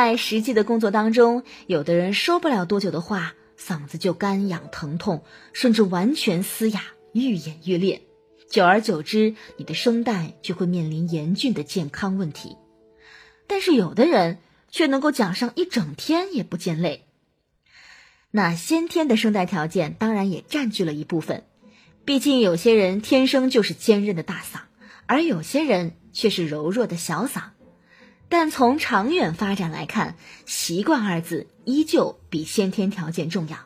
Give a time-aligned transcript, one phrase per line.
[0.00, 6.80] 在实际的工作当中，有的人说不了多久的话，嗓子就干痒疼痛，甚至完全嘶哑，
[7.12, 8.02] 愈演愈烈。
[8.48, 12.56] 久而久之，你的声带就会面临严峻的健康问题。
[13.48, 14.38] 但是有的人
[14.70, 17.04] 却能够讲上一整天也不见累。
[18.30, 21.42] 那先天的声带条件当然也占据了一部分，
[22.04, 24.60] 毕竟有些人天生就是坚韧的大嗓，
[25.06, 27.42] 而有些人却是柔弱的小嗓。
[28.28, 33.58] 但从长远发展来看，习惯二字依旧比先天条件重要。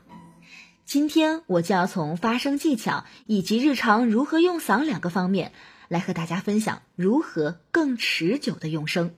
[0.85, 5.53] 今天我就要从发声技巧以及日常如何用嗓两个方面
[5.89, 9.15] 来和大家分享如何更持久的用声。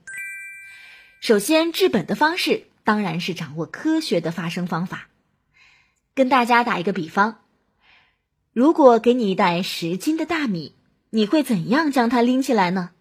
[1.21, 5.09] 首先，治本的方式当然是掌握科学的发声方法。
[6.13, 7.41] 跟大家打一个比方，
[8.53, 10.75] 如果给你一袋十斤的大米，
[11.09, 12.91] 你会怎样将它拎起来呢？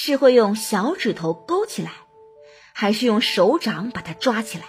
[0.00, 1.90] 是会用小指头勾起来，
[2.72, 4.64] 还是用手掌把它抓起来，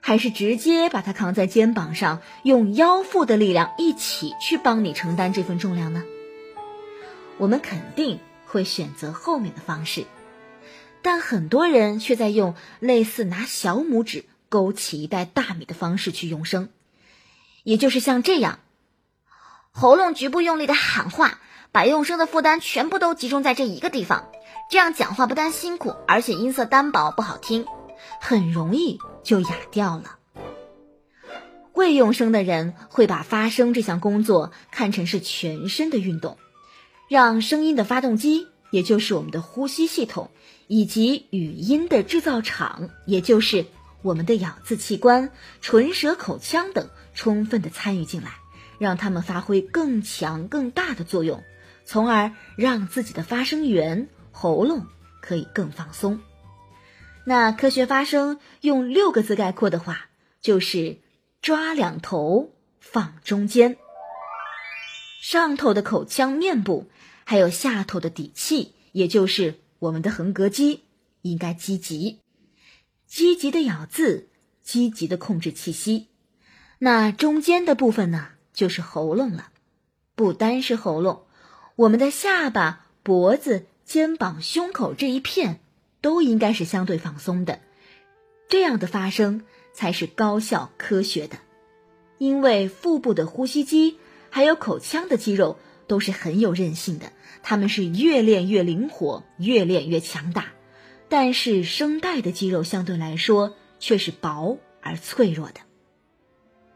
[0.00, 6.04] 还是直接把它扛在肩膀上，用腰腹的力量一起去帮你承担这份重量呢？
[7.38, 10.04] 我们肯定会选择后面的方式，
[11.02, 16.68] 但很多人却在用类似拿小拇指勾起一袋大米的方式去用声，
[17.64, 18.60] 也就是像这样，
[19.72, 21.40] 喉咙局部用力的喊话。
[21.72, 24.28] 把用声的负担全部都集中在这一个地方，
[24.70, 27.64] 这样讲话不但辛苦，而且音色单薄不好听，
[28.20, 30.16] 很容易就哑掉了。
[31.72, 36.36] 会用声的人会把发声这项工作看成是全身的运动，
[37.08, 40.30] 让声音的发动机，也就是我们的呼吸系统，
[40.66, 43.66] 以及语音的制造厂，也就是
[44.02, 45.30] 我们的咬字器官、
[45.62, 48.32] 唇舌口腔等，充分的参与进来，
[48.78, 51.42] 让他们发挥更强更大的作用。
[51.84, 54.86] 从而让自己的发声源喉咙
[55.20, 56.20] 可以更放松。
[57.24, 60.08] 那科学发声用六个字概括的话，
[60.40, 60.98] 就是
[61.42, 63.76] 抓两头放中间。
[65.22, 66.88] 上头的口腔面部，
[67.24, 70.84] 还有下头的底气，也就是我们的横膈肌，
[71.20, 72.20] 应该积极，
[73.06, 74.30] 积极的咬字，
[74.62, 76.08] 积极的控制气息。
[76.78, 79.50] 那中间的部分呢，就是喉咙了，
[80.14, 81.26] 不单是喉咙。
[81.80, 85.60] 我们的下巴、脖子、肩膀、胸口这一片
[86.02, 87.60] 都应该是相对放松的，
[88.50, 91.38] 这样的发声才是高效科学的。
[92.18, 93.96] 因为腹部的呼吸肌
[94.28, 100.48] 还有口腔的肌肉都是很有韧性的，它们是越练越灵活，越练越强大。
[101.08, 105.60] 但是声带的肌肉相对来说却是薄而脆弱的。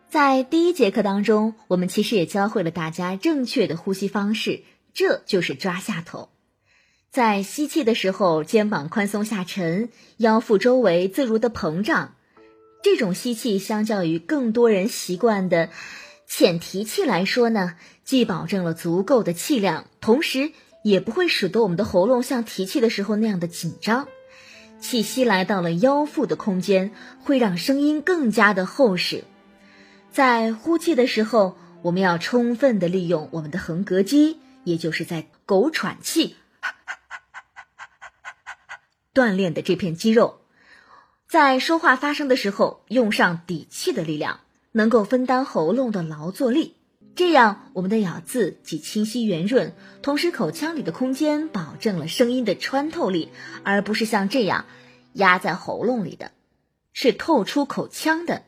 [0.09, 4.63] 在第一节课当中，我们其实也教会了大家正确的呼吸方式。
[4.95, 6.29] 这就是抓下头，
[7.11, 9.89] 在吸气的时候，肩膀宽松下沉，
[10.19, 12.15] 腰腹周围自如的膨胀。
[12.85, 15.71] 这种吸气相较于更多人习惯的
[16.29, 20.53] 浅提气来说呢，既保证了足够的气量，同时
[20.85, 24.07] 也不会使得我们的喉咙像提气的时候那样的紧张。
[24.81, 26.93] 气息来到了腰腹的空间，
[27.25, 29.25] 会让声音更加的厚实。
[30.13, 34.39] 在呼气的时候，我们要充分的利用我们的横膈肌。
[34.65, 36.37] 也就是在狗喘气
[39.15, 40.41] 锻炼的这片肌肉，
[41.29, 44.41] 在说话发声的时候用上底气的力量，
[44.73, 46.75] 能够分担喉咙的劳作力，
[47.15, 53.31] 这样我们的咬字既清晰圆润，同时口腔里的空间保证了声音的穿透力，
[53.63, 54.65] 而不是像这样
[55.13, 56.33] 压在喉咙里的，
[56.93, 58.43] 是透出口腔的，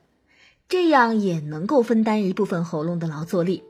[0.68, 3.62] 这样也能够分担一部分喉咙的劳作力。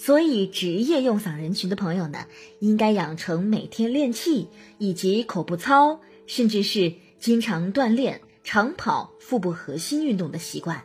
[0.00, 2.24] 所以，职业用嗓人群的朋友呢，
[2.60, 4.48] 应该养成每天练气
[4.78, 10.84] 以及口部操，甚至是经常锻炼长跑、腹部核心运动的习惯。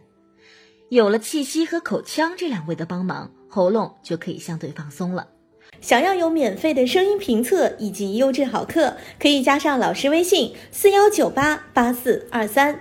[0.90, 5.28] 有了气息和口腔这两位的帮忙，喉咙就可以相对放松了。
[5.80, 12.80] 想要有免费的声音评测以及优质好课，可以加上老师微信：四幺九八八四二三。